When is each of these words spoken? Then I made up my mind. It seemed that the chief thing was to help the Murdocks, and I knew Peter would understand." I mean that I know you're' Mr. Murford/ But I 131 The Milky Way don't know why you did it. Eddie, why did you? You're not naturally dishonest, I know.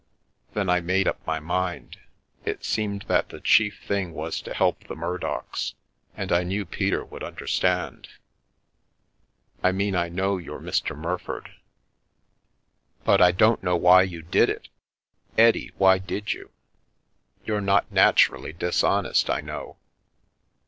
Then 0.55 0.67
I 0.67 0.79
made 0.81 1.07
up 1.07 1.23
my 1.27 1.39
mind. 1.39 1.99
It 2.43 2.65
seemed 2.65 3.03
that 3.03 3.29
the 3.29 3.39
chief 3.39 3.83
thing 3.83 4.13
was 4.13 4.41
to 4.41 4.51
help 4.55 4.85
the 4.87 4.95
Murdocks, 4.95 5.75
and 6.17 6.31
I 6.31 6.41
knew 6.41 6.65
Peter 6.65 7.05
would 7.05 7.23
understand." 7.23 8.07
I 9.63 9.71
mean 9.71 9.93
that 9.93 10.01
I 10.05 10.09
know 10.09 10.39
you're' 10.39 10.59
Mr. 10.59 10.97
Murford/ 10.97 11.51
But 13.03 13.21
I 13.21 13.25
131 13.29 13.29
The 13.29 13.29
Milky 13.29 13.33
Way 13.35 13.37
don't 13.37 13.63
know 13.63 13.75
why 13.87 14.01
you 14.01 14.21
did 14.23 14.49
it. 14.49 14.69
Eddie, 15.37 15.71
why 15.77 15.99
did 15.99 16.33
you? 16.33 16.49
You're 17.45 17.61
not 17.61 17.91
naturally 17.91 18.53
dishonest, 18.53 19.29
I 19.29 19.41
know. 19.41 19.77